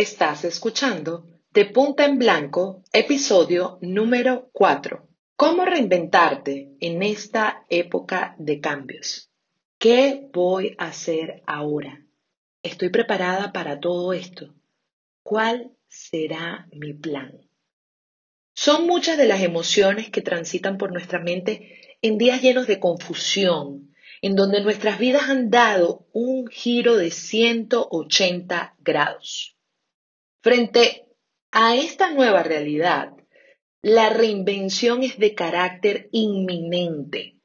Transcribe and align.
Estás 0.00 0.44
escuchando 0.44 1.26
De 1.50 1.64
Punta 1.64 2.04
en 2.04 2.20
Blanco, 2.20 2.84
episodio 2.92 3.78
número 3.80 4.48
4. 4.52 5.08
¿Cómo 5.34 5.64
reinventarte 5.64 6.76
en 6.78 7.02
esta 7.02 7.64
época 7.68 8.36
de 8.38 8.60
cambios? 8.60 9.32
¿Qué 9.76 10.28
voy 10.32 10.76
a 10.78 10.86
hacer 10.86 11.42
ahora? 11.48 12.06
¿Estoy 12.62 12.90
preparada 12.90 13.52
para 13.52 13.80
todo 13.80 14.12
esto? 14.12 14.54
¿Cuál 15.24 15.72
será 15.88 16.68
mi 16.70 16.92
plan? 16.92 17.50
Son 18.54 18.86
muchas 18.86 19.18
de 19.18 19.26
las 19.26 19.42
emociones 19.42 20.10
que 20.10 20.22
transitan 20.22 20.78
por 20.78 20.92
nuestra 20.92 21.18
mente 21.18 21.98
en 22.02 22.18
días 22.18 22.40
llenos 22.40 22.68
de 22.68 22.78
confusión, 22.78 23.92
en 24.22 24.36
donde 24.36 24.62
nuestras 24.62 25.00
vidas 25.00 25.28
han 25.28 25.50
dado 25.50 26.06
un 26.12 26.46
giro 26.46 26.96
de 26.96 27.10
180 27.10 28.76
grados. 28.78 29.57
Frente 30.48 31.04
a 31.52 31.76
esta 31.76 32.10
nueva 32.14 32.42
realidad, 32.42 33.12
la 33.82 34.08
reinvención 34.08 35.02
es 35.02 35.18
de 35.18 35.34
carácter 35.34 36.08
inminente. 36.10 37.36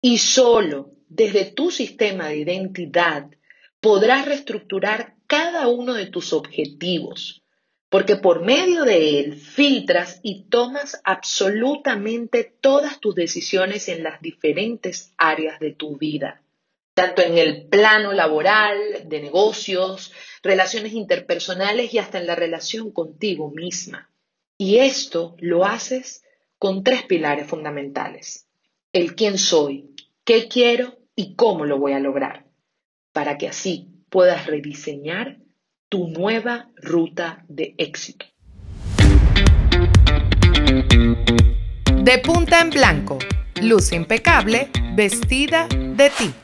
Y 0.00 0.18
solo 0.18 0.90
desde 1.06 1.44
tu 1.44 1.70
sistema 1.70 2.26
de 2.26 2.38
identidad 2.38 3.30
podrás 3.78 4.26
reestructurar 4.26 5.14
cada 5.28 5.68
uno 5.68 5.94
de 5.94 6.06
tus 6.06 6.32
objetivos, 6.32 7.44
porque 7.88 8.16
por 8.16 8.44
medio 8.44 8.82
de 8.82 9.20
él 9.20 9.36
filtras 9.36 10.18
y 10.24 10.48
tomas 10.48 11.00
absolutamente 11.04 12.42
todas 12.60 12.98
tus 12.98 13.14
decisiones 13.14 13.88
en 13.88 14.02
las 14.02 14.20
diferentes 14.20 15.14
áreas 15.16 15.60
de 15.60 15.74
tu 15.74 15.96
vida, 15.96 16.42
tanto 16.94 17.22
en 17.22 17.38
el 17.38 17.68
plano 17.68 18.12
laboral, 18.12 18.78
de 19.06 19.20
negocios, 19.20 20.12
relaciones 20.42 20.92
interpersonales 20.92 21.92
y 21.94 21.98
hasta 21.98 22.18
en 22.18 22.26
la 22.26 22.34
relación 22.34 22.92
contigo 22.92 23.50
misma. 23.50 24.10
Y 24.58 24.78
esto 24.78 25.36
lo 25.38 25.64
haces 25.64 26.22
con 26.58 26.84
tres 26.84 27.02
pilares 27.04 27.46
fundamentales. 27.46 28.46
El 28.92 29.14
quién 29.14 29.38
soy, 29.38 29.94
qué 30.24 30.48
quiero 30.48 30.98
y 31.16 31.34
cómo 31.34 31.64
lo 31.64 31.78
voy 31.78 31.92
a 31.92 32.00
lograr, 32.00 32.46
para 33.12 33.38
que 33.38 33.48
así 33.48 33.88
puedas 34.10 34.46
rediseñar 34.46 35.38
tu 35.88 36.08
nueva 36.08 36.70
ruta 36.76 37.44
de 37.48 37.74
éxito. 37.78 38.26
De 42.02 42.18
punta 42.18 42.60
en 42.60 42.70
blanco, 42.70 43.18
luz 43.60 43.92
impecable, 43.92 44.70
vestida 44.94 45.68
de 45.68 46.10
ti. 46.10 46.34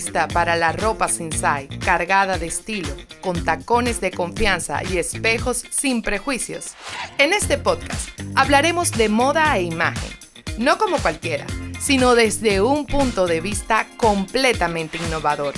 Lista 0.00 0.28
para 0.28 0.56
la 0.56 0.72
ropa 0.72 1.08
sensai, 1.08 1.68
cargada 1.80 2.38
de 2.38 2.46
estilo, 2.46 2.88
con 3.20 3.44
tacones 3.44 4.00
de 4.00 4.10
confianza 4.10 4.82
y 4.84 4.98
espejos 4.98 5.64
sin 5.70 6.02
prejuicios. 6.02 6.74
En 7.18 7.32
este 7.32 7.58
podcast 7.58 8.08
hablaremos 8.34 8.92
de 8.92 9.08
moda 9.08 9.56
e 9.58 9.62
imagen, 9.62 10.10
no 10.58 10.78
como 10.78 10.98
cualquiera, 10.98 11.46
sino 11.80 12.14
desde 12.14 12.60
un 12.60 12.86
punto 12.86 13.26
de 13.26 13.40
vista 13.40 13.86
completamente 13.96 14.98
innovador. 14.98 15.54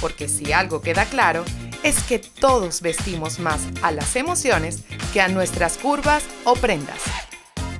Porque 0.00 0.28
si 0.28 0.52
algo 0.52 0.80
queda 0.80 1.04
claro, 1.04 1.44
es 1.82 2.02
que 2.02 2.18
todos 2.18 2.80
vestimos 2.80 3.38
más 3.38 3.60
a 3.82 3.92
las 3.92 4.16
emociones 4.16 4.84
que 5.12 5.20
a 5.20 5.28
nuestras 5.28 5.78
curvas 5.78 6.24
o 6.44 6.54
prendas. 6.54 7.00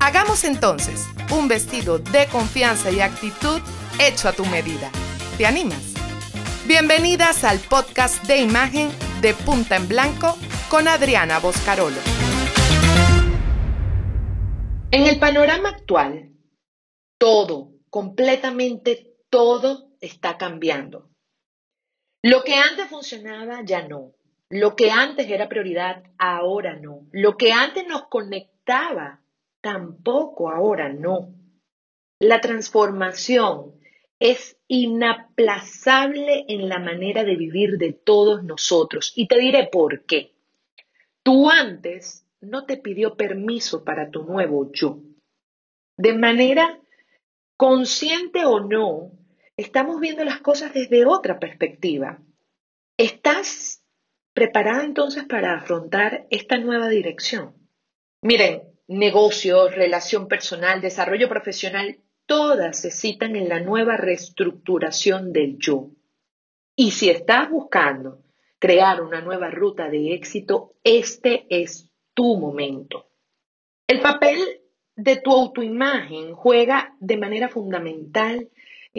Hagamos 0.00 0.44
entonces 0.44 1.06
un 1.30 1.48
vestido 1.48 1.98
de 1.98 2.26
confianza 2.26 2.90
y 2.90 3.00
actitud 3.00 3.60
hecho 4.00 4.28
a 4.28 4.32
tu 4.32 4.44
medida. 4.46 4.90
¿Te 5.36 5.46
animas? 5.46 5.94
Bienvenidas 6.66 7.44
al 7.44 7.58
podcast 7.58 8.24
de 8.24 8.38
imagen 8.38 8.90
de 9.20 9.34
Punta 9.34 9.76
en 9.76 9.88
Blanco 9.88 10.36
con 10.68 10.86
Adriana 10.86 11.38
Boscarolo. 11.38 11.96
En 14.90 15.06
el 15.06 15.18
panorama 15.18 15.70
actual, 15.70 16.32
todo, 17.18 17.72
completamente 17.90 19.16
todo 19.30 19.90
está 20.00 20.38
cambiando. 20.38 21.07
Lo 22.22 22.42
que 22.42 22.54
antes 22.54 22.88
funcionaba 22.88 23.62
ya 23.64 23.86
no. 23.86 24.12
Lo 24.50 24.74
que 24.74 24.90
antes 24.90 25.28
era 25.30 25.48
prioridad, 25.48 26.02
ahora 26.18 26.74
no. 26.74 27.06
Lo 27.12 27.36
que 27.36 27.52
antes 27.52 27.86
nos 27.86 28.08
conectaba, 28.08 29.20
tampoco 29.60 30.50
ahora 30.50 30.88
no. 30.88 31.34
La 32.18 32.40
transformación 32.40 33.74
es 34.18 34.56
inaplazable 34.66 36.46
en 36.48 36.68
la 36.68 36.80
manera 36.80 37.22
de 37.24 37.36
vivir 37.36 37.78
de 37.78 37.92
todos 37.92 38.42
nosotros. 38.42 39.12
Y 39.14 39.28
te 39.28 39.38
diré 39.38 39.68
por 39.70 40.04
qué. 40.04 40.32
Tú 41.22 41.50
antes 41.50 42.24
no 42.40 42.64
te 42.64 42.76
pidió 42.78 43.16
permiso 43.16 43.84
para 43.84 44.10
tu 44.10 44.24
nuevo 44.24 44.70
yo. 44.72 44.98
De 45.96 46.14
manera 46.14 46.80
consciente 47.56 48.44
o 48.44 48.60
no, 48.60 49.12
estamos 49.58 50.00
viendo 50.00 50.24
las 50.24 50.40
cosas 50.40 50.72
desde 50.72 51.04
otra 51.04 51.38
perspectiva. 51.38 52.22
¿Estás 52.96 53.84
preparada 54.32 54.84
entonces 54.84 55.24
para 55.24 55.56
afrontar 55.56 56.26
esta 56.30 56.56
nueva 56.58 56.88
dirección? 56.88 57.54
Miren, 58.22 58.62
negocios, 58.86 59.74
relación 59.74 60.28
personal, 60.28 60.80
desarrollo 60.80 61.28
profesional, 61.28 61.98
todas 62.24 62.80
se 62.80 62.92
citan 62.92 63.34
en 63.34 63.48
la 63.48 63.60
nueva 63.60 63.96
reestructuración 63.96 65.32
del 65.32 65.58
yo. 65.58 65.90
Y 66.76 66.92
si 66.92 67.10
estás 67.10 67.50
buscando 67.50 68.22
crear 68.60 69.02
una 69.02 69.20
nueva 69.20 69.50
ruta 69.50 69.88
de 69.90 70.14
éxito, 70.14 70.76
este 70.84 71.46
es 71.50 71.90
tu 72.14 72.36
momento. 72.36 73.10
El 73.88 74.00
papel 74.00 74.38
de 74.94 75.16
tu 75.16 75.32
autoimagen 75.32 76.34
juega 76.34 76.94
de 77.00 77.16
manera 77.16 77.48
fundamental 77.48 78.48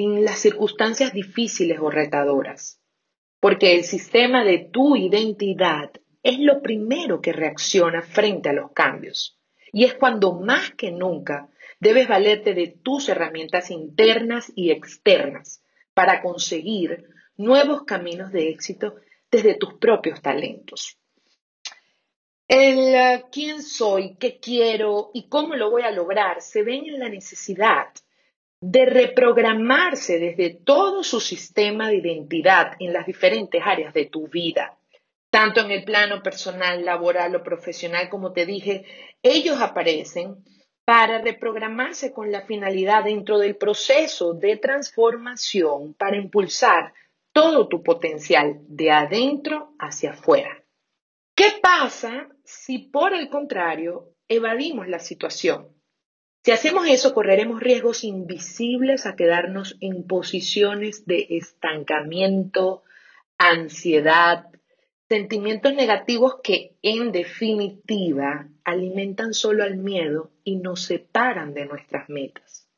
en 0.04 0.26
las 0.26 0.40
circunstancias 0.40 1.14
difíciles 1.14 1.80
o 1.82 1.90
retadoras, 1.90 2.82
porque 3.40 3.76
el 3.76 3.84
sistema 3.84 4.44
de 4.44 4.70
tu 4.72 4.96
identidad 4.96 5.92
es 6.24 6.40
lo 6.40 6.62
primero 6.62 7.22
que 7.22 7.34
reacciona 7.34 8.02
frente 8.02 8.50
a 8.50 8.54
los 8.54 8.72
cambios. 8.72 9.40
Y 9.72 9.86
es 9.86 9.94
cuando 9.94 10.34
más 10.34 10.72
que 10.72 10.92
nunca 10.92 11.50
Debes 11.80 12.10
valerte 12.10 12.54
de 12.54 12.68
tus 12.68 13.08
herramientas 13.08 13.72
internas 13.72 14.52
y 14.54 14.72
externas 14.72 15.64
para 15.94 16.22
conseguir 16.22 17.06
nuevos 17.38 17.84
caminos 17.84 18.34
de 18.34 18.50
éxito 18.50 18.96
desde 19.32 19.56
tus 19.56 19.76
propios 19.76 20.22
talentos. 20.22 20.98
El 22.50 22.96
eh, 22.96 23.26
quién 23.32 23.62
soy, 23.62 24.18
qué 24.18 24.40
quiero 24.40 25.12
y 25.14 25.30
cómo 25.30 25.56
lo 25.56 25.72
voy 25.72 25.84
a 25.84 25.92
lograr 25.92 26.42
se 26.42 26.64
ven 26.64 26.86
en 26.86 27.00
la 27.00 27.08
necesidad 27.08 27.88
de 28.62 28.86
reprogramarse 28.86 30.20
desde 30.20 30.50
todo 30.50 31.04
su 31.04 31.20
sistema 31.22 31.90
de 31.90 31.98
identidad 31.98 32.74
en 32.80 32.94
las 32.94 33.06
diferentes 33.06 33.62
áreas 33.64 33.94
de 33.94 34.06
tu 34.06 34.28
vida, 34.28 34.78
tanto 35.30 35.62
en 35.62 35.72
el 35.72 35.84
plano 35.84 36.22
personal, 36.22 36.84
laboral 36.84 37.36
o 37.36 37.44
profesional, 37.44 38.10
como 38.10 38.34
te 38.34 38.46
dije, 38.46 38.86
ellos 39.24 39.62
aparecen 39.62 40.44
para 40.84 41.22
reprogramarse 41.22 42.12
con 42.12 42.32
la 42.32 42.42
finalidad 42.42 43.04
dentro 43.04 43.38
del 43.38 43.56
proceso 43.56 44.34
de 44.34 44.58
transformación 44.58 45.94
para 45.94 46.18
impulsar 46.18 46.94
todo 47.32 47.68
tu 47.68 47.84
potencial 47.84 48.60
de 48.68 48.92
adentro 48.92 49.76
hacia 49.78 50.12
afuera. 50.12 50.64
¿Qué 51.36 51.52
pasa 51.62 52.28
si 52.44 52.80
por 52.80 53.14
el 53.14 53.30
contrario 53.30 54.16
evadimos 54.28 54.88
la 54.88 55.00
situación? 55.00 55.79
Si 56.44 56.52
hacemos 56.52 56.88
eso, 56.88 57.14
correremos 57.14 57.60
riesgos 57.60 58.04
invisibles 58.04 59.06
a 59.06 59.16
quedarnos 59.16 59.78
en 59.82 60.08
posiciones 60.08 61.06
de 61.06 61.28
estancamiento, 61.30 62.84
ansiedad, 63.38 64.50
Sentimientos 65.10 65.74
negativos 65.74 66.36
que 66.44 66.78
en 66.84 67.12
definitiva 67.12 68.48
alimentan 68.64 69.34
solo 69.34 69.64
al 69.64 69.76
miedo 69.78 70.30
y 70.44 70.58
nos 70.58 70.84
separan 70.84 71.56
de 71.56 71.66
nuestras 71.66 72.10
metas. 72.10 72.70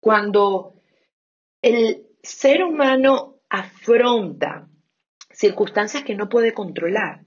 Cuando 0.00 0.74
el 1.62 2.08
ser 2.20 2.64
humano 2.64 3.36
afronta 3.48 4.68
circunstancias 5.30 6.02
que 6.02 6.16
no 6.16 6.28
puede 6.28 6.52
controlar, 6.52 7.24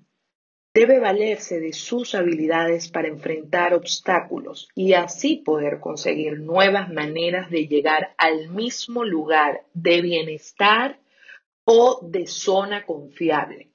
debe 0.75 0.99
valerse 0.99 1.59
de 1.59 1.73
sus 1.73 2.13
habilidades 2.13 2.89
para 2.89 3.07
enfrentar 3.07 3.73
obstáculos 3.73 4.67
y 4.75 4.93
así 4.93 5.37
poder 5.37 5.79
conseguir 5.79 6.39
nuevas 6.39 6.91
maneras 6.91 7.49
de 7.49 7.67
llegar 7.67 8.13
al 8.17 8.49
mismo 8.49 9.05
lugar 9.05 9.65
de 9.73 10.01
bienestar 10.01 10.99
o 11.63 12.01
de 12.03 12.27
zona 12.27 12.85
confiable. 12.85 13.71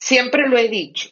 Siempre 0.00 0.48
lo 0.48 0.58
he 0.58 0.68
dicho, 0.68 1.10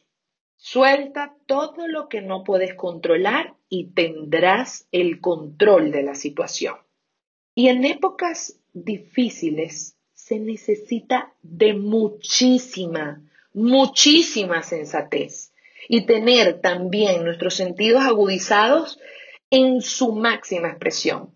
Suelta 0.68 1.36
todo 1.46 1.86
lo 1.86 2.08
que 2.08 2.22
no 2.22 2.42
puedes 2.42 2.74
controlar 2.74 3.54
y 3.68 3.92
tendrás 3.92 4.88
el 4.90 5.20
control 5.20 5.92
de 5.92 6.02
la 6.02 6.16
situación. 6.16 6.74
Y 7.54 7.68
en 7.68 7.84
épocas 7.84 8.58
difíciles 8.72 9.96
se 10.12 10.40
necesita 10.40 11.32
de 11.42 11.74
muchísima, 11.74 13.22
muchísima 13.56 14.62
sensatez 14.62 15.54
y 15.88 16.04
tener 16.04 16.60
también 16.60 17.24
nuestros 17.24 17.54
sentidos 17.54 18.04
agudizados 18.04 19.00
en 19.50 19.80
su 19.80 20.12
máxima 20.12 20.68
expresión. 20.68 21.32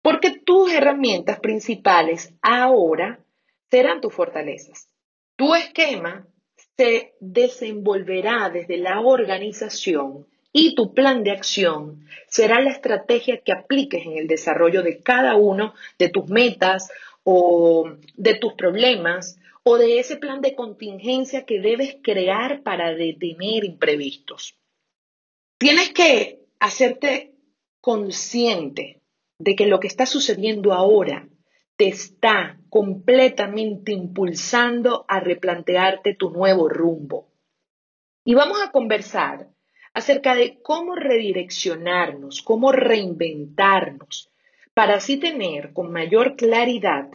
Porque 0.00 0.30
tus 0.30 0.72
herramientas 0.72 1.40
principales 1.40 2.32
ahora 2.40 3.20
serán 3.70 4.00
tus 4.00 4.14
fortalezas. 4.14 4.88
Tu 5.36 5.54
esquema 5.54 6.26
se 6.76 7.12
desenvolverá 7.20 8.48
desde 8.48 8.78
la 8.78 9.00
organización 9.00 10.26
y 10.50 10.74
tu 10.74 10.94
plan 10.94 11.24
de 11.24 11.32
acción 11.32 12.06
será 12.26 12.60
la 12.60 12.70
estrategia 12.70 13.42
que 13.44 13.52
apliques 13.52 14.06
en 14.06 14.16
el 14.16 14.28
desarrollo 14.28 14.82
de 14.82 15.02
cada 15.02 15.36
uno 15.36 15.74
de 15.98 16.08
tus 16.08 16.26
metas 16.28 16.90
o 17.24 17.90
de 18.14 18.34
tus 18.34 18.52
problemas 18.54 19.38
o 19.64 19.78
de 19.78 19.98
ese 19.98 20.16
plan 20.16 20.42
de 20.42 20.54
contingencia 20.54 21.44
que 21.46 21.58
debes 21.58 21.96
crear 22.02 22.62
para 22.62 22.94
detener 22.94 23.64
imprevistos. 23.64 24.58
Tienes 25.58 25.90
que 25.92 26.44
hacerte 26.60 27.34
consciente 27.80 29.00
de 29.38 29.56
que 29.56 29.66
lo 29.66 29.80
que 29.80 29.86
está 29.86 30.06
sucediendo 30.06 30.72
ahora 30.72 31.28
te 31.76 31.88
está 31.88 32.58
completamente 32.68 33.92
impulsando 33.92 35.04
a 35.08 35.18
replantearte 35.20 36.14
tu 36.14 36.30
nuevo 36.30 36.68
rumbo. 36.68 37.32
Y 38.24 38.34
vamos 38.34 38.60
a 38.62 38.70
conversar 38.70 39.48
acerca 39.92 40.34
de 40.34 40.60
cómo 40.62 40.94
redireccionarnos, 40.94 42.42
cómo 42.42 42.72
reinventarnos, 42.72 44.30
para 44.74 44.96
así 44.96 45.18
tener 45.18 45.72
con 45.72 45.90
mayor 45.92 46.36
claridad 46.36 47.10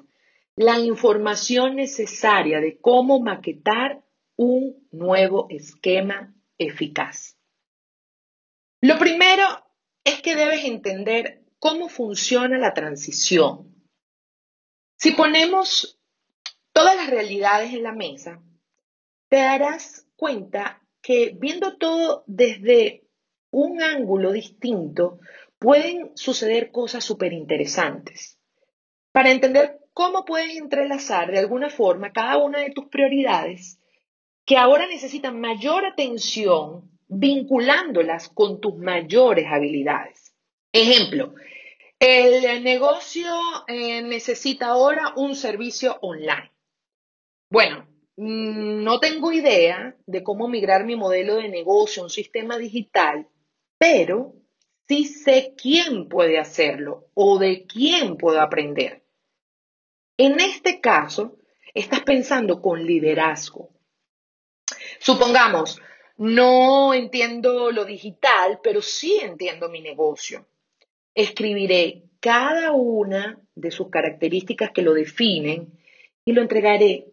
la 0.55 0.79
información 0.79 1.75
necesaria 1.75 2.59
de 2.59 2.79
cómo 2.79 3.19
maquetar 3.19 4.01
un 4.35 4.87
nuevo 4.91 5.47
esquema 5.49 6.33
eficaz. 6.57 7.37
Lo 8.81 8.97
primero 8.97 9.43
es 10.03 10.21
que 10.21 10.35
debes 10.35 10.65
entender 10.65 11.43
cómo 11.59 11.89
funciona 11.89 12.57
la 12.57 12.73
transición 12.73 13.69
si 14.99 15.11
ponemos 15.11 15.97
todas 16.73 16.97
las 16.97 17.09
realidades 17.09 17.73
en 17.73 17.83
la 17.83 17.93
mesa, 17.93 18.43
te 19.29 19.37
darás 19.37 20.05
cuenta 20.17 20.81
que 21.01 21.33
viendo 21.39 21.77
todo 21.77 22.25
desde 22.27 23.07
un 23.49 23.81
ángulo 23.81 24.33
distinto, 24.33 25.19
pueden 25.59 26.11
suceder 26.15 26.71
cosas 26.71 27.03
súper 27.03 27.33
interesantes. 27.33 28.39
Para 29.11 29.31
entender 29.31 29.79
cómo 29.93 30.25
puedes 30.25 30.55
entrelazar 30.55 31.31
de 31.31 31.39
alguna 31.39 31.69
forma 31.69 32.13
cada 32.13 32.37
una 32.37 32.59
de 32.59 32.71
tus 32.71 32.87
prioridades 32.87 33.79
que 34.45 34.57
ahora 34.57 34.87
necesitan 34.87 35.39
mayor 35.39 35.85
atención 35.85 36.89
vinculándolas 37.07 38.29
con 38.29 38.61
tus 38.61 38.77
mayores 38.77 39.45
habilidades. 39.47 40.33
Ejemplo, 40.71 41.33
el 41.99 42.63
negocio 42.63 43.29
eh, 43.67 44.01
necesita 44.03 44.67
ahora 44.67 45.13
un 45.17 45.35
servicio 45.35 45.97
online. 46.01 46.51
Bueno, 47.51 47.87
mm, 48.15 48.83
no 48.83 48.99
tengo 48.99 49.31
idea 49.33 49.95
de 50.05 50.23
cómo 50.23 50.47
migrar 50.47 50.85
mi 50.85 50.95
modelo 50.95 51.35
de 51.35 51.49
negocio 51.49 52.01
a 52.01 52.05
un 52.05 52.09
sistema 52.09 52.57
digital, 52.57 53.27
pero 53.77 54.38
sí 54.89 55.05
sé 55.05 55.53
quién 55.55 56.09
puede 56.09 56.37
hacerlo 56.37 57.07
o 57.13 57.39
de 57.39 57.65
quién 57.65 58.17
puedo 58.17 58.41
aprender. 58.41 59.05
En 60.17 60.41
este 60.41 60.81
caso, 60.81 61.37
estás 61.73 62.01
pensando 62.01 62.61
con 62.61 62.85
liderazgo. 62.85 63.69
Supongamos, 64.99 65.81
no 66.17 66.93
entiendo 66.93 67.71
lo 67.71 67.85
digital, 67.85 68.59
pero 68.61 68.81
sí 68.81 69.17
entiendo 69.21 69.69
mi 69.69 69.79
negocio 69.79 70.45
escribiré 71.13 72.03
cada 72.19 72.71
una 72.71 73.41
de 73.55 73.71
sus 73.71 73.89
características 73.89 74.71
que 74.71 74.81
lo 74.81 74.93
definen 74.93 75.77
y 76.23 76.31
lo 76.33 76.41
entregaré 76.41 77.07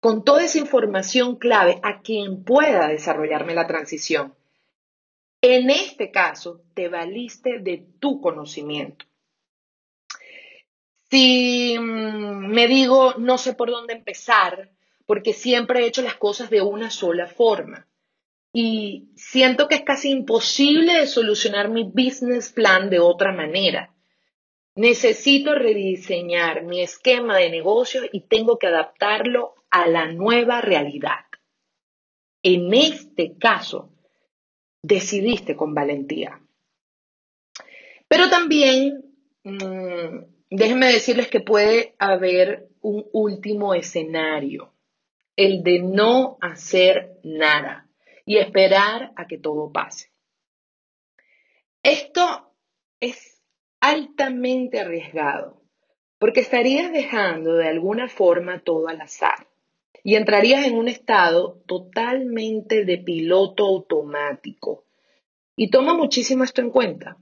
con 0.00 0.24
toda 0.24 0.44
esa 0.44 0.58
información 0.58 1.36
clave 1.36 1.78
a 1.82 2.00
quien 2.00 2.44
pueda 2.44 2.88
desarrollarme 2.88 3.54
la 3.54 3.66
transición. 3.66 4.34
En 5.40 5.70
este 5.70 6.10
caso, 6.10 6.62
te 6.74 6.88
valiste 6.88 7.60
de 7.60 7.86
tu 8.00 8.20
conocimiento. 8.20 9.06
Si 11.10 11.78
mm, 11.78 12.48
me 12.48 12.66
digo, 12.66 13.14
no 13.18 13.38
sé 13.38 13.54
por 13.54 13.70
dónde 13.70 13.94
empezar, 13.94 14.70
porque 15.06 15.32
siempre 15.32 15.80
he 15.80 15.86
hecho 15.86 16.02
las 16.02 16.16
cosas 16.16 16.50
de 16.50 16.60
una 16.60 16.90
sola 16.90 17.26
forma 17.26 17.88
y 18.52 19.10
siento 19.14 19.68
que 19.68 19.76
es 19.76 19.82
casi 19.82 20.10
imposible 20.10 21.06
solucionar 21.06 21.68
mi 21.68 21.84
business 21.84 22.52
plan 22.52 22.90
de 22.90 22.98
otra 22.98 23.32
manera. 23.32 23.94
Necesito 24.74 25.54
rediseñar 25.54 26.62
mi 26.62 26.80
esquema 26.80 27.36
de 27.36 27.50
negocio 27.50 28.02
y 28.10 28.22
tengo 28.22 28.58
que 28.58 28.68
adaptarlo 28.68 29.54
a 29.70 29.86
la 29.86 30.12
nueva 30.12 30.60
realidad. 30.60 31.24
En 32.42 32.72
este 32.72 33.36
caso, 33.38 33.90
decidiste 34.82 35.56
con 35.56 35.74
valentía. 35.74 36.40
Pero 38.08 38.30
también, 38.30 39.04
mmm, 39.44 40.24
déjenme 40.50 40.92
decirles 40.92 41.28
que 41.28 41.40
puede 41.40 41.94
haber 41.98 42.68
un 42.80 43.06
último 43.12 43.74
escenario, 43.74 44.74
el 45.36 45.62
de 45.62 45.80
no 45.80 46.38
hacer 46.40 47.18
nada 47.22 47.88
y 48.24 48.38
esperar 48.38 49.12
a 49.16 49.26
que 49.26 49.38
todo 49.38 49.72
pase. 49.72 50.12
Esto 51.82 52.54
es 53.00 53.42
altamente 53.80 54.80
arriesgado 54.80 55.62
porque 56.18 56.40
estarías 56.40 56.92
dejando 56.92 57.54
de 57.54 57.68
alguna 57.68 58.08
forma 58.08 58.60
todo 58.64 58.88
al 58.88 59.00
azar 59.00 59.47
y 60.08 60.16
entrarías 60.16 60.64
en 60.64 60.78
un 60.78 60.88
estado 60.88 61.62
totalmente 61.66 62.86
de 62.86 62.96
piloto 62.96 63.66
automático. 63.66 64.86
Y 65.54 65.68
toma 65.68 65.92
muchísimo 65.92 66.44
esto 66.44 66.62
en 66.62 66.70
cuenta, 66.70 67.18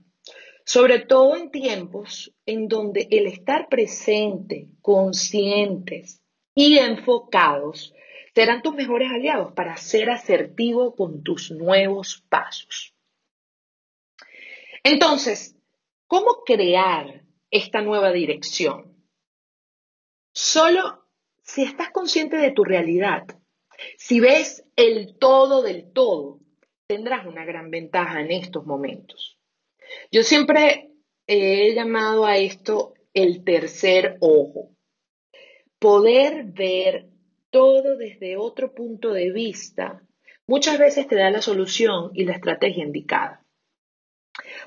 sobre 0.63 0.99
todo 0.99 1.35
en 1.35 1.51
tiempos 1.51 2.33
en 2.45 2.69
donde 2.69 3.09
el 3.11 3.27
estar 3.27 3.67
presente, 3.67 4.69
conscientes 4.81 6.23
y 6.55 6.77
enfocados 6.77 7.93
serán 8.33 8.61
tus 8.61 8.73
mejores 8.73 9.11
aliados 9.11 9.51
para 9.51 9.75
ser 9.75 10.09
asertivo 10.09 10.95
con 10.95 11.23
tus 11.23 11.51
nuevos 11.51 12.23
pasos. 12.29 12.95
Entonces, 14.81 15.57
¿cómo 16.05 16.43
crear 16.45 17.25
esta 17.51 17.81
nueva 17.81 18.13
dirección? 18.13 18.95
Solo 20.31 21.06
si 21.47 21.63
estás 21.63 21.91
consciente 21.91 22.37
de 22.37 22.51
tu 22.51 22.63
realidad, 22.63 23.25
si 23.97 24.19
ves 24.19 24.65
el 24.75 25.17
todo 25.17 25.61
del 25.61 25.91
todo, 25.93 26.39
tendrás 26.87 27.25
una 27.25 27.45
gran 27.45 27.71
ventaja 27.71 28.19
en 28.21 28.31
estos 28.31 28.65
momentos. 28.65 29.39
Yo 30.11 30.23
siempre 30.23 30.91
he 31.25 31.73
llamado 31.73 32.25
a 32.25 32.37
esto 32.37 32.93
el 33.13 33.43
tercer 33.43 34.17
ojo. 34.19 34.75
Poder 35.79 36.43
ver 36.45 37.07
todo 37.49 37.95
desde 37.97 38.35
otro 38.35 38.73
punto 38.73 39.13
de 39.13 39.31
vista, 39.31 40.01
muchas 40.47 40.77
veces 40.77 41.07
te 41.07 41.15
da 41.15 41.31
la 41.31 41.41
solución 41.41 42.11
y 42.13 42.25
la 42.25 42.33
estrategia 42.33 42.83
indicada. 42.83 43.45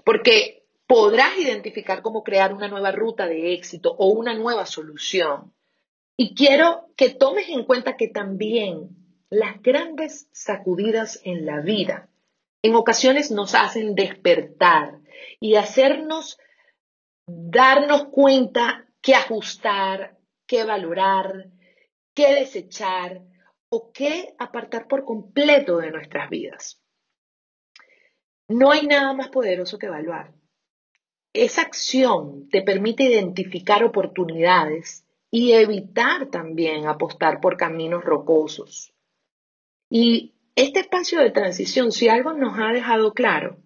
Porque 0.05 0.65
podrás 0.87 1.37
identificar 1.37 2.01
cómo 2.01 2.25
crear 2.25 2.55
una 2.55 2.69
nueva 2.69 2.91
ruta 2.91 3.27
de 3.27 3.53
éxito 3.53 3.95
o 3.99 4.09
una 4.09 4.35
nueva 4.35 4.65
solución. 4.65 5.53
Y 6.23 6.35
quiero 6.35 6.91
que 6.99 7.09
tomes 7.09 7.49
en 7.49 7.65
cuenta 7.65 7.97
que 7.97 8.07
también 8.07 8.91
las 9.31 9.63
grandes 9.63 10.29
sacudidas 10.33 11.19
en 11.25 11.47
la 11.47 11.63
vida 11.63 12.11
en 12.63 12.75
ocasiones 12.75 13.31
nos 13.31 13.55
hacen 13.55 13.95
despertar 13.95 15.01
y 15.41 15.55
hacernos 15.55 16.39
darnos 17.27 18.09
cuenta 18.09 18.87
qué 19.01 19.15
ajustar, 19.15 20.19
qué 20.47 20.65
valorar, 20.65 21.47
qué 22.13 22.35
desechar 22.35 23.23
o 23.71 23.91
qué 23.91 24.35
apartar 24.39 24.89
por 24.89 25.07
completo 25.07 25.79
de 25.79 25.91
nuestras 25.91 26.29
vidas. 26.29 26.83
No 28.47 28.71
hay 28.71 28.87
nada 28.87 29.15
más 29.15 29.31
poderoso 29.31 29.79
que 29.79 29.87
evaluar. 29.87 30.35
Esa 31.33 31.63
acción 31.63 32.51
te 32.51 32.61
permite 32.61 33.05
identificar 33.05 33.83
oportunidades 33.85 35.07
y 35.31 35.53
evitar 35.53 36.27
también 36.31 36.87
apostar 36.87 37.41
por 37.41 37.57
caminos 37.57 38.05
rocosos. 38.05 38.93
Y 39.89 40.35
este 40.57 40.81
espacio 40.81 41.21
de 41.21 41.31
transición, 41.31 41.93
si 41.93 42.09
algo 42.09 42.33
nos 42.33 42.59
ha 42.59 42.73
dejado 42.73 43.13
claro, 43.15 43.59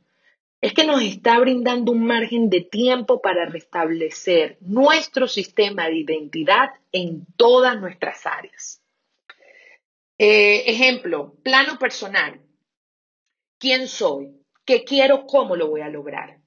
es 0.61 0.73
que 0.73 0.85
nos 0.85 1.03
está 1.03 1.39
brindando 1.39 1.93
un 1.93 2.07
margen 2.07 2.49
de 2.49 2.63
tiempo 2.63 3.21
para 3.21 3.45
restablecer 3.47 4.57
nuestro 4.61 5.29
sistema 5.29 5.89
de 5.89 5.97
identidad 5.97 6.71
en 6.91 7.27
todas 7.37 7.79
nuestras 7.79 8.25
áreas. 8.25 8.83
Eh, 10.19 10.65
ejemplo, 10.67 11.35
plano 11.43 11.79
personal. 11.79 12.41
¿Quién 13.59 13.89
soy? 13.89 14.41
¿Qué 14.65 14.85
quiero? 14.85 15.27
¿Cómo 15.27 15.57
lo 15.57 15.69
voy 15.69 15.83
a 15.83 15.89
lograr? 15.89 16.39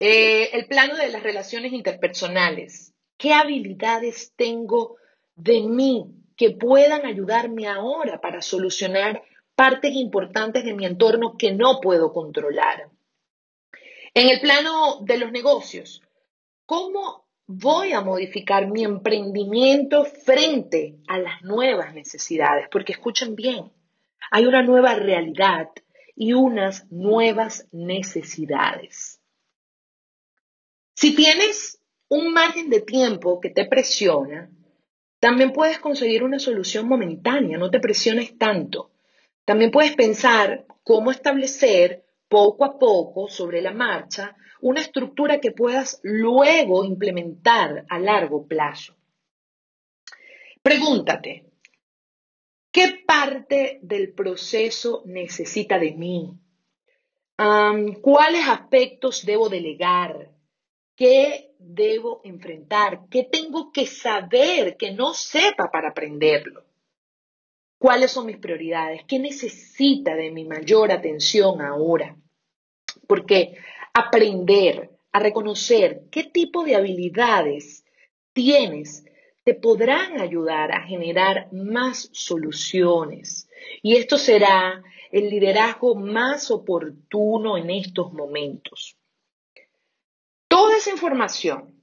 Eh, 0.00 0.50
el 0.52 0.66
plano 0.66 0.96
de 0.96 1.08
las 1.08 1.22
relaciones 1.22 1.72
interpersonales. 1.72 2.89
¿Qué 3.20 3.34
habilidades 3.34 4.32
tengo 4.34 4.96
de 5.36 5.60
mí 5.60 6.06
que 6.38 6.52
puedan 6.52 7.04
ayudarme 7.04 7.68
ahora 7.68 8.18
para 8.18 8.40
solucionar 8.40 9.22
partes 9.54 9.94
importantes 9.94 10.64
de 10.64 10.72
mi 10.72 10.86
entorno 10.86 11.36
que 11.36 11.52
no 11.52 11.80
puedo 11.82 12.14
controlar? 12.14 12.88
En 14.14 14.30
el 14.30 14.40
plano 14.40 15.00
de 15.02 15.18
los 15.18 15.32
negocios, 15.32 16.02
¿cómo 16.64 17.26
voy 17.46 17.92
a 17.92 18.00
modificar 18.00 18.68
mi 18.68 18.84
emprendimiento 18.84 20.06
frente 20.06 20.96
a 21.06 21.18
las 21.18 21.42
nuevas 21.42 21.92
necesidades? 21.92 22.68
Porque 22.72 22.92
escuchen 22.92 23.36
bien, 23.36 23.70
hay 24.30 24.46
una 24.46 24.62
nueva 24.62 24.94
realidad 24.94 25.68
y 26.16 26.32
unas 26.32 26.90
nuevas 26.90 27.68
necesidades. 27.70 29.20
Si 30.94 31.14
tienes 31.14 31.79
un 32.10 32.32
margen 32.32 32.68
de 32.70 32.80
tiempo 32.80 33.40
que 33.40 33.50
te 33.50 33.64
presiona, 33.66 34.50
también 35.20 35.52
puedes 35.52 35.78
conseguir 35.78 36.24
una 36.24 36.38
solución 36.38 36.88
momentánea, 36.88 37.56
no 37.56 37.70
te 37.70 37.78
presiones 37.78 38.36
tanto. 38.36 38.90
También 39.44 39.70
puedes 39.70 39.94
pensar 39.94 40.66
cómo 40.82 41.10
establecer 41.10 42.04
poco 42.28 42.64
a 42.64 42.78
poco, 42.78 43.28
sobre 43.28 43.62
la 43.62 43.72
marcha, 43.72 44.36
una 44.60 44.80
estructura 44.80 45.40
que 45.40 45.52
puedas 45.52 46.00
luego 46.02 46.84
implementar 46.84 47.86
a 47.88 47.98
largo 47.98 48.46
plazo. 48.46 48.96
Pregúntate, 50.62 51.46
¿qué 52.72 53.02
parte 53.06 53.78
del 53.82 54.12
proceso 54.14 55.02
necesita 55.06 55.78
de 55.78 55.92
mí? 55.92 56.38
¿Cuáles 58.02 58.48
aspectos 58.48 59.24
debo 59.24 59.48
delegar? 59.48 60.30
¿Qué 60.94 61.49
debo 61.60 62.20
enfrentar? 62.24 63.02
¿Qué 63.10 63.24
tengo 63.24 63.70
que 63.70 63.86
saber 63.86 64.76
que 64.76 64.92
no 64.92 65.14
sepa 65.14 65.70
para 65.70 65.90
aprenderlo? 65.90 66.64
¿Cuáles 67.78 68.10
son 68.10 68.26
mis 68.26 68.38
prioridades? 68.38 69.02
¿Qué 69.06 69.18
necesita 69.18 70.14
de 70.14 70.30
mi 70.30 70.44
mayor 70.44 70.92
atención 70.92 71.60
ahora? 71.60 72.16
Porque 73.06 73.56
aprender 73.94 74.90
a 75.12 75.18
reconocer 75.18 76.02
qué 76.10 76.24
tipo 76.24 76.64
de 76.64 76.76
habilidades 76.76 77.84
tienes 78.32 79.04
te 79.44 79.54
podrán 79.54 80.20
ayudar 80.20 80.72
a 80.72 80.82
generar 80.82 81.50
más 81.52 82.10
soluciones. 82.12 83.48
Y 83.82 83.96
esto 83.96 84.18
será 84.18 84.82
el 85.10 85.30
liderazgo 85.30 85.94
más 85.94 86.50
oportuno 86.50 87.56
en 87.56 87.70
estos 87.70 88.12
momentos. 88.12 88.99
Toda 90.60 90.76
esa 90.76 90.90
información, 90.90 91.74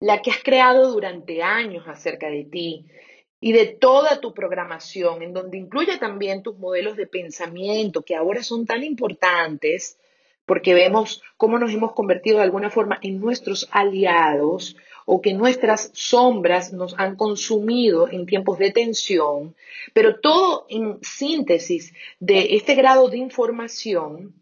la 0.00 0.20
que 0.20 0.32
has 0.32 0.42
creado 0.42 0.90
durante 0.90 1.44
años 1.44 1.86
acerca 1.86 2.28
de 2.28 2.42
ti, 2.42 2.86
y 3.40 3.52
de 3.52 3.66
toda 3.66 4.20
tu 4.20 4.34
programación, 4.34 5.22
en 5.22 5.32
donde 5.32 5.58
incluye 5.58 5.96
también 5.96 6.42
tus 6.42 6.58
modelos 6.58 6.96
de 6.96 7.06
pensamiento, 7.06 8.02
que 8.02 8.16
ahora 8.16 8.42
son 8.42 8.66
tan 8.66 8.82
importantes, 8.82 9.96
porque 10.44 10.74
vemos 10.74 11.22
cómo 11.36 11.56
nos 11.60 11.72
hemos 11.72 11.92
convertido 11.92 12.38
de 12.38 12.42
alguna 12.42 12.68
forma 12.70 12.98
en 13.00 13.20
nuestros 13.20 13.68
aliados 13.70 14.76
o 15.06 15.20
que 15.20 15.32
nuestras 15.32 15.92
sombras 15.94 16.72
nos 16.72 16.98
han 16.98 17.14
consumido 17.14 18.08
en 18.10 18.26
tiempos 18.26 18.58
de 18.58 18.72
tensión, 18.72 19.54
pero 19.94 20.18
todo 20.18 20.66
en 20.68 20.98
síntesis 21.00 21.94
de 22.18 22.56
este 22.56 22.74
grado 22.74 23.08
de 23.08 23.18
información 23.18 24.34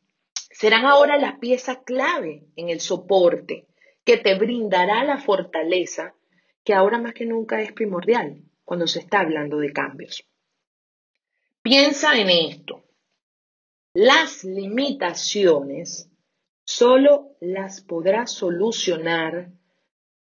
serán 0.58 0.86
ahora 0.86 1.18
la 1.18 1.38
pieza 1.38 1.84
clave 1.84 2.48
en 2.56 2.68
el 2.68 2.80
soporte 2.80 3.68
que 4.04 4.16
te 4.16 4.36
brindará 4.36 5.04
la 5.04 5.18
fortaleza 5.18 6.16
que 6.64 6.74
ahora 6.74 6.98
más 6.98 7.14
que 7.14 7.26
nunca 7.26 7.62
es 7.62 7.70
primordial 7.72 8.42
cuando 8.64 8.88
se 8.88 8.98
está 8.98 9.20
hablando 9.20 9.58
de 9.58 9.72
cambios. 9.72 10.26
Piensa 11.62 12.18
en 12.18 12.30
esto. 12.30 12.82
Las 13.94 14.42
limitaciones 14.42 16.10
solo 16.64 17.36
las 17.40 17.80
podrá 17.80 18.26
solucionar 18.26 19.52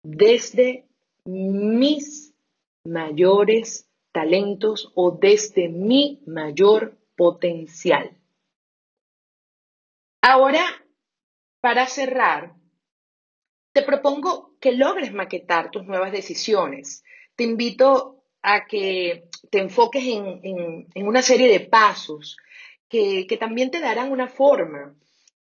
desde 0.04 0.86
mis 1.26 2.36
mayores 2.84 3.90
talentos 4.12 4.92
o 4.94 5.18
desde 5.20 5.68
mi 5.68 6.22
mayor 6.28 6.96
potencial. 7.16 8.17
Ahora, 10.30 10.66
para 11.62 11.88
cerrar, 11.88 12.54
te 13.72 13.82
propongo 13.82 14.58
que 14.60 14.74
logres 14.74 15.14
maquetar 15.14 15.72
tus 15.72 15.86
nuevas 15.86 16.12
decisiones. 16.12 17.06
Te 17.38 17.46
invito 17.46 18.26
a 18.42 18.66
que 18.66 19.30
te 19.50 19.60
enfoques 19.60 20.04
en, 20.06 20.86
una 20.96 21.22
serie 21.22 21.48
de 21.48 21.62
pasos 21.62 22.36
que, 22.90 23.26
también 23.40 23.72
te 23.72 23.80
darán 23.80 24.12
una 24.12 24.28
forma 24.28 24.94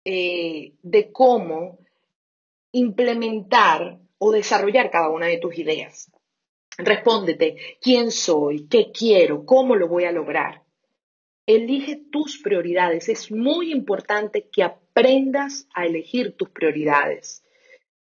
eh, 0.04 0.74
de 0.84 1.12
cómo 1.12 1.80
implementar 2.72 3.98
o 4.20 4.32
desarrollar 4.32 4.92
cada 4.92 5.10
una 5.10 5.26
de 5.26 5.40
tus 5.40 5.58
ideas. 5.58 6.12
Respóndete, 6.78 7.78
¿quién 7.82 8.12
soy? 8.12 8.68
¿Qué 8.68 8.92
quiero? 8.92 9.48
¿Cómo 9.48 9.76
lo 9.76 9.88
voy 9.88 10.04
a 10.04 10.12
lograr? 10.12 10.65
Elige 11.48 12.02
tus 12.12 12.40
prioridades. 12.42 13.10
Es 13.10 13.32
muy 13.32 13.72
importante 13.72 14.50
que 14.52 14.64
aprendas 14.64 15.68
a 15.74 15.86
elegir 15.86 16.36
tus 16.36 16.50
prioridades 16.50 17.44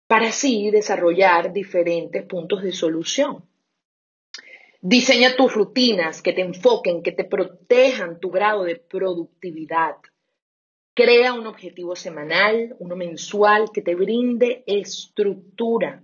para 0.07 0.29
así 0.29 0.71
desarrollar 0.71 1.55
diferentes 1.55 2.23
puntos 2.25 2.63
de 2.63 2.73
solución. 2.73 3.49
Diseña 4.83 5.37
tus 5.37 5.55
rutinas 5.55 6.21
que 6.21 6.35
te 6.35 6.43
enfoquen, 6.43 7.03
que 7.03 7.13
te 7.13 7.25
protejan 7.25 8.21
tu 8.21 8.31
grado 8.31 8.65
de 8.65 8.77
productividad. 8.77 9.97
Crea 10.93 11.33
un 11.33 11.47
objetivo 11.47 11.97
semanal, 11.97 12.77
uno 12.79 12.95
mensual 12.95 13.71
que 13.73 13.81
te 13.81 13.95
brinde 13.95 14.65
estructura. 14.67 16.03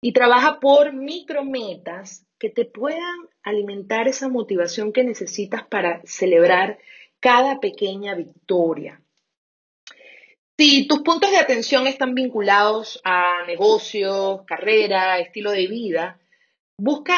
Y 0.00 0.12
trabaja 0.12 0.58
por 0.58 0.94
micrometas 0.94 2.24
que 2.42 2.50
te 2.50 2.64
puedan 2.64 3.28
alimentar 3.44 4.08
esa 4.08 4.28
motivación 4.28 4.92
que 4.92 5.04
necesitas 5.04 5.64
para 5.64 6.02
celebrar 6.04 6.80
cada 7.20 7.60
pequeña 7.60 8.16
victoria. 8.16 9.00
Si 10.58 10.88
tus 10.88 11.02
puntos 11.02 11.30
de 11.30 11.38
atención 11.38 11.86
están 11.86 12.16
vinculados 12.16 13.00
a 13.04 13.46
negocios, 13.46 14.42
carrera, 14.44 15.20
estilo 15.20 15.52
de 15.52 15.68
vida, 15.68 16.20
busca 16.76 17.14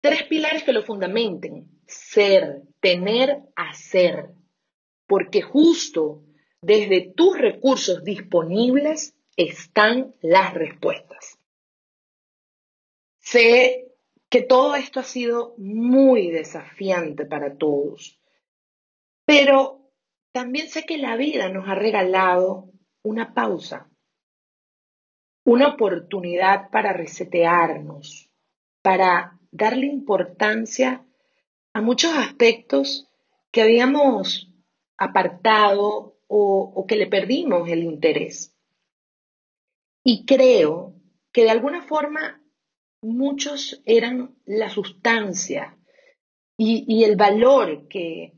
Tres 0.00 0.22
pilares 0.24 0.62
que 0.62 0.72
lo 0.72 0.82
fundamenten. 0.82 1.68
Ser, 1.86 2.62
tener, 2.80 3.42
hacer. 3.54 4.30
Porque 5.06 5.42
justo 5.42 6.22
desde 6.62 7.12
tus 7.14 7.36
recursos 7.36 8.02
disponibles 8.02 9.14
están 9.36 10.14
las 10.22 10.54
respuestas. 10.54 11.38
Sé 13.18 13.89
que 14.30 14.42
todo 14.42 14.76
esto 14.76 15.00
ha 15.00 15.04
sido 15.04 15.54
muy 15.58 16.30
desafiante 16.30 17.26
para 17.26 17.56
todos, 17.56 18.18
pero 19.26 19.90
también 20.32 20.68
sé 20.68 20.86
que 20.86 20.98
la 20.98 21.16
vida 21.16 21.48
nos 21.48 21.68
ha 21.68 21.74
regalado 21.74 22.70
una 23.02 23.34
pausa, 23.34 23.90
una 25.44 25.68
oportunidad 25.68 26.70
para 26.70 26.92
resetearnos, 26.92 28.30
para 28.82 29.38
darle 29.50 29.86
importancia 29.86 31.04
a 31.72 31.80
muchos 31.80 32.16
aspectos 32.16 33.08
que 33.50 33.62
habíamos 33.62 34.52
apartado 34.96 36.18
o, 36.28 36.84
que 36.86 36.96
le 36.96 37.08
perdimos 37.08 37.68
el 37.68 37.82
interés. 37.82 38.54
Y 40.04 40.24
creo 40.24 40.94
que 41.32 41.42
de 41.42 41.50
alguna 41.50 41.82
forma 41.82 42.40
muchos 43.02 43.82
eran 43.86 44.36
la 44.44 44.68
sustancia 44.70 45.76
y, 46.56 47.04
el 47.04 47.16
valor 47.16 47.88
que, 47.88 48.34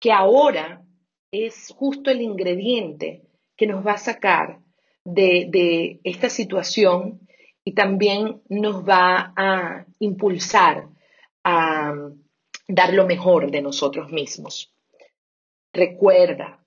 que 0.00 0.12
ahora 0.12 0.82
es 1.30 1.74
justo 1.76 2.10
el 2.10 2.22
ingrediente 2.22 3.22
que 3.56 3.66
nos 3.66 3.86
va 3.86 3.92
a 3.92 3.98
sacar 3.98 4.60
de, 5.04 5.46
de 5.50 6.00
esta 6.04 6.30
situación 6.30 7.20
y 7.62 7.74
también 7.74 8.42
nos 8.48 8.88
va 8.88 9.34
a 9.36 9.86
impulsar 9.98 10.88
a 11.44 11.94
dar 12.66 12.94
lo 12.94 13.06
mejor 13.06 13.50
de 13.50 13.60
nosotros 13.60 14.10
mismos. 14.10 14.72
Recuerda, 15.72 16.64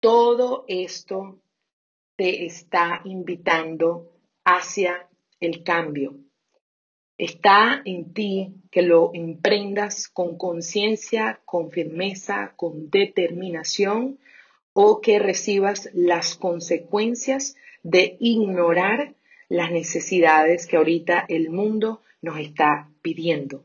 todo 0.00 0.64
esto 0.68 1.40
te 2.16 2.44
está 2.44 3.00
invitando 3.04 4.12
hacia 4.44 5.05
el 5.40 5.62
cambio. 5.62 6.18
Está 7.18 7.80
en 7.84 8.12
ti 8.12 8.54
que 8.70 8.82
lo 8.82 9.10
emprendas 9.14 10.08
con 10.08 10.36
conciencia, 10.36 11.40
con 11.44 11.70
firmeza, 11.70 12.52
con 12.56 12.90
determinación 12.90 14.18
o 14.74 15.00
que 15.00 15.18
recibas 15.18 15.88
las 15.94 16.34
consecuencias 16.34 17.56
de 17.82 18.16
ignorar 18.20 19.14
las 19.48 19.70
necesidades 19.70 20.66
que 20.66 20.76
ahorita 20.76 21.24
el 21.28 21.50
mundo 21.50 22.02
nos 22.20 22.38
está 22.38 22.90
pidiendo. 23.00 23.64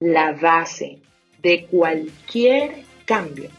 La 0.00 0.32
base 0.32 1.02
de 1.40 1.66
cualquier 1.66 2.82
cambio 3.04 3.50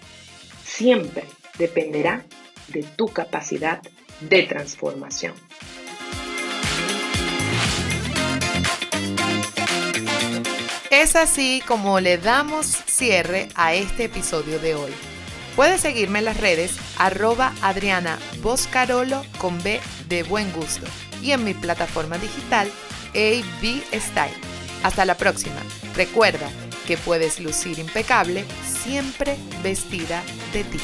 siempre 0.64 1.24
dependerá 1.58 2.26
de 2.70 2.84
tu 2.98 3.08
capacidad 3.08 3.82
de 4.20 4.44
transformación. 4.44 5.34
Es 11.04 11.18
así 11.18 11.62
como 11.68 12.00
le 12.00 12.18
damos 12.18 12.66
cierre 12.66 13.50
a 13.56 13.74
este 13.74 14.06
episodio 14.06 14.58
de 14.58 14.74
hoy. 14.74 14.94
Puedes 15.54 15.82
seguirme 15.82 16.20
en 16.20 16.26
las 16.26 16.40
redes 16.40 16.78
arroba 16.98 17.54
Adriana 17.62 18.18
Boscarolo 18.42 19.26
con 19.38 19.62
B 19.62 19.82
de 20.08 20.24
buen 20.24 20.50
gusto 20.54 20.86
y 21.22 21.32
en 21.32 21.44
mi 21.44 21.54
plataforma 21.56 22.18
digital 22.18 22.72
AB 23.10 23.84
Style. 23.92 24.34
Hasta 24.84 25.04
la 25.04 25.18
próxima. 25.18 25.60
Recuerda 25.94 26.50
que 26.88 26.96
puedes 26.96 27.42
lucir 27.42 27.80
impecable 27.80 28.46
siempre 28.66 29.36
vestida 29.62 30.24
de 30.54 30.64
ti. 30.64 30.80